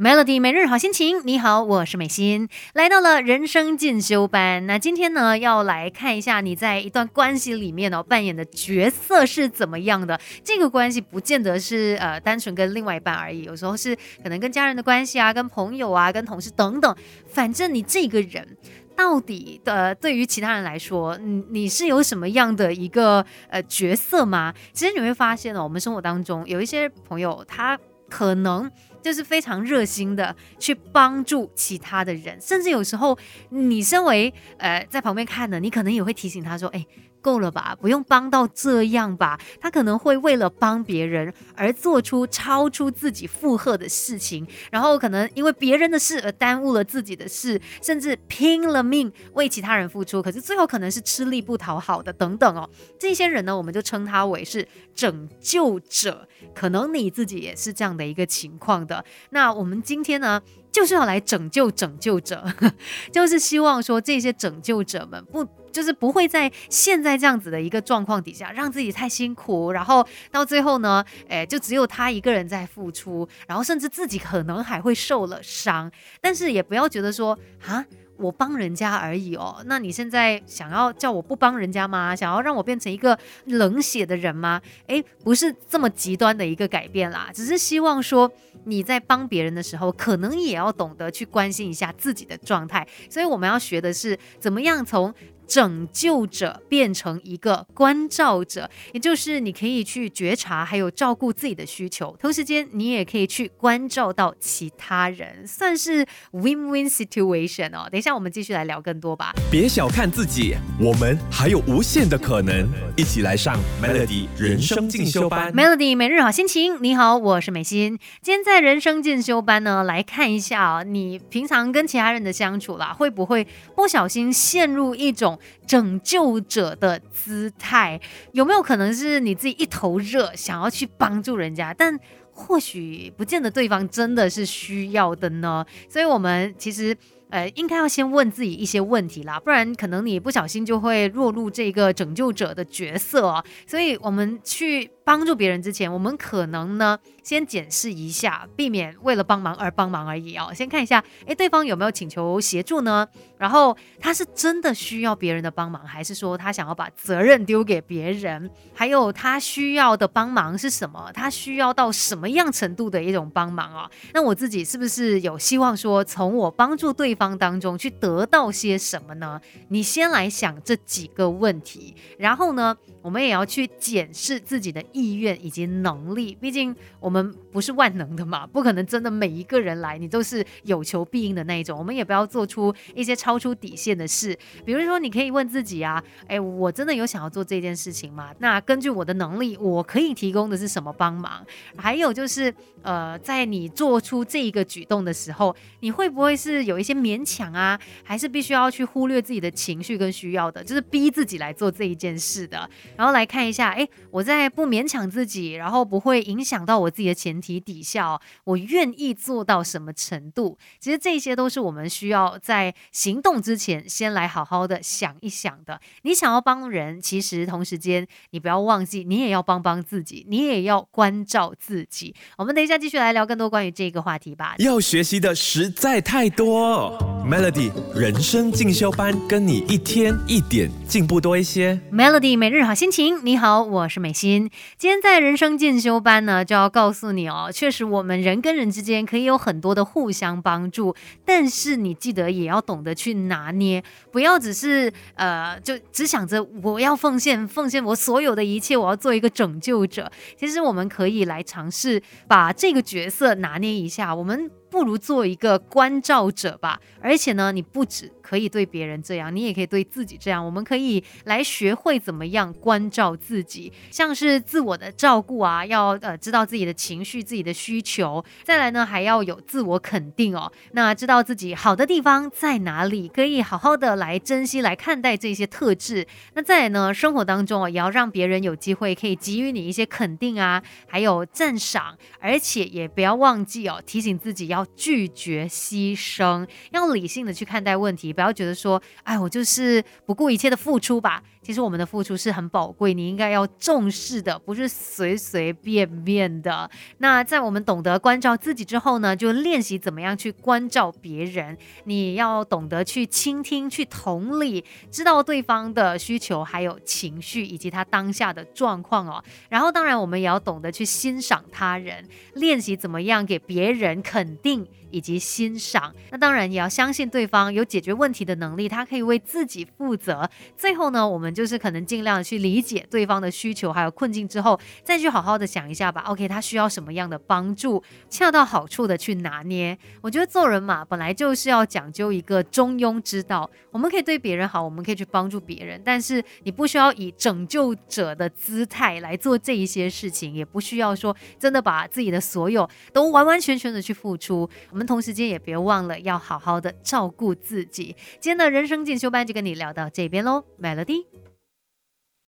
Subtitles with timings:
[0.00, 4.64] Melody 每日好心情，你好，我是美心，来到了人生进修班。
[4.64, 10.18] 那今天呢，要来看一下你在一段关系里面哦扮演的角色是怎么样的。
[10.42, 16.96] 这个关系不见得是呃单纯跟另外一半而已，有时候是可能跟家人的关系啊，跟朋友啊，跟同事等等。
[17.28, 18.56] 反正你这个人
[18.96, 24.54] 到底的对于其他人来说，你你是有什么样的一个呃角色吗？
[24.72, 27.78] 其实你会发现哦，我们生活当中有一些朋友，他
[28.10, 28.70] 可能。
[29.02, 33.18] 就是非常热心的去帮助其他的人，甚至有时候
[33.48, 36.86] 你身为呃在旁边看的，你可能也会提醒他说：“哎。”
[37.20, 39.38] 够了吧，不用帮到这样吧。
[39.60, 52.68] 他可能会为了帮别人而做出超出自己负荷的事情，然后可能因为别人的事而耽误了自己的事，甚至拼了命为其他人付出，可是最后可能是吃力不讨好的等等哦。
[52.98, 56.28] 这些人呢，我们就称他为是拯救者。
[56.54, 59.04] 可能你自己也是这样的一个情况的。
[59.30, 60.40] 那我们今天呢？
[60.72, 62.44] 就是要来拯救拯救者，
[63.12, 75.90] 就是希望说这些拯救者们不就是不会在现在这样子的一个状况底下让自己太辛苦，然后到最后呢，诶，就只有他一个人在付出，然后甚至自己可能还会受了伤，
[76.20, 77.84] 但是也不要觉得说啊。
[78.20, 82.14] 我帮人家而已哦，那你现在想要叫我不帮人家吗？
[82.14, 84.60] 想要让我变成一个冷血的人吗？
[84.86, 88.30] 诶，不是这么极端的一个改变啦，只是希望说
[88.64, 92.86] 你在帮别人的时候，可能也要懂得去关心一下自己的状态。
[93.08, 95.12] 所以我们要学的是怎么样从。
[95.50, 107.88] 拯救者变成一个关照者，也就是你可以去觉察，还有照顾自己的需求，同时间你也可以去关照到其他人，算是 win-win situation 哦。
[107.90, 109.34] 等一下我们继续来聊更多吧。
[109.50, 112.68] 别小看自己，我们还有无限的可能。
[112.96, 115.52] 一起来上 Melody 人生进修班。
[115.52, 117.98] Melody 每日好心情，你好，我是美心。
[118.22, 128.00] 今天在人生进修班呢，来看一下啊，你平常跟其他人的相处啦，会不会不小心陷入一种拯救者的姿态
[128.32, 131.98] 有没有可能是你自己一头热，想要去帮助人家，但
[132.32, 135.64] 或许不见得对方真的是需要的呢？
[135.88, 136.96] 所以，我们其实
[137.30, 143.44] 呃，应该要先问自己一些问题啦，不然可能你不小心就会落入这个拯救者的角色哦。
[143.66, 144.90] 所以，我们去。
[145.02, 150.52] 帮助别人之前，我们可能呢先检视一下，避免为了帮忙而帮忙而已哦。
[150.54, 153.08] 先看一下，诶，对方有没有请求协助呢？
[153.36, 158.48] 然后他是真的需要别人的帮忙，还是说他想要把责任丢给别人？
[158.72, 161.10] 还有他需要的帮忙是什么？
[161.12, 163.90] 他需要到什么样程度的一种帮忙啊？
[164.12, 169.40] 那我自己是不是有希望说从我帮助对方当中去得到些什么呢？
[169.68, 174.80] 你先来想这几个问题，然后呢，我们也要去检视自己的。
[174.92, 181.78] 意愿以及能力，毕竟我们不是万能的嘛， 不可能真的每一个人来你都是有求必应的那一种。
[181.78, 188.34] 我们也不要做出一些超出底线的事，比如说你可以问自己啊，哎，我真的有想要做这件事情吗？
[188.38, 191.46] 那根据我的能力，我可以提供的是什么帮忙？
[191.76, 192.52] 还有就是，
[192.82, 197.80] 呃，在你做出这一个举动的时候，你会不会是有一些勉强啊？
[198.04, 202.68] 还是必须要去忽略自己的情绪跟需要的，就是逼自己来做这一件事的？
[202.96, 204.90] 然后来看一下，哎，我在不勉。
[204.90, 210.58] 强自己，然后不会影响到我自己的前提底下，我愿意做到什么程度？
[210.80, 215.80] 其实这些都是我们需要在行动之前先来好好的想一想的。
[216.02, 222.12] 你想要帮人，其实同时间你不要忘记，你也要帮帮自己，你也要关照自己。
[222.36, 224.56] 我们等一下继续来聊更多关于这个话题吧。
[224.58, 231.80] 要学习的实在太多 Lord.，Melody 人生进修班，跟你一天一点进步多一些。
[231.92, 234.50] Melody 每日好心情，你好，我是美心。
[234.76, 240.94] 今天在人生进修班呢，就要告诉你哦，确实我们人跟人之间可以有很多的互相帮助，
[241.24, 250.10] 但是你记得也要懂得去拿捏，不要只是呃，就只想着我要奉献，奉献我所有的一切，我要做一个拯救者。
[250.36, 254.50] 其实我们可以来尝试把这个角色拿捏一下，我们。
[254.70, 260.42] 不如做一个关照者吧，而且呢，你不止可以对别人这样，你也可以对自己这样。
[260.42, 268.24] 我们可以来学会怎么样关照自己，像是自我的照顾啊，要呃知道自己的情绪、自己的需求。
[268.42, 276.06] 再来呢，还要有自我肯定哦，那知道自己好的地方在哪里，可以好好的来珍惜、来看待这些特质。
[276.32, 284.66] 那再来呢，生活当中哦，也要让别人有机会可以给予你一些肯定啊，还有赞赏，而且也不要忘记哦，提醒自己要。
[284.76, 291.22] 拒绝牺牲，要理理性的去看待问题，不要觉得说，哎，我就是不顾一切的付出吧。
[291.42, 296.70] 其实我们的付出是很宝贵，你应该要重视的，不是随随便便的。
[296.98, 301.56] 那在我们懂得关照自己之后呢，就练习怎么样去关照别人。
[301.84, 309.24] 你要懂得去倾听、去同理，知道对方的需求、还有情绪以及他当下的状况哦。
[309.48, 314.66] 然后，当然我们也要懂得去欣赏他人，练习怎么样给别人肯定。
[314.92, 320.28] 以及欣赏，那当然也要相信对方有解决问题的能力，他可以为自己负责。
[320.56, 326.02] 最后呢，我们就是可能尽量去理解对方的需求还有困境之后，再去好好的想一下吧。
[326.06, 329.76] OK，他需要什么样的帮助，恰到好处的去拿捏。
[330.00, 333.48] 我觉得做人嘛，本来就是要讲究一个中庸之道。
[333.70, 344.48] 我们可以对别人好，我们可以去帮助别人，但是你不需要以拯救者的姿态来做这一些事情，也不需要说真的把自己的所有都完完全全的去付出。
[344.70, 347.94] 我们同时间也别忘了要好好的照顾自己。
[348.20, 351.19] 今天的人生进修班就跟你聊到这边喽，Melody。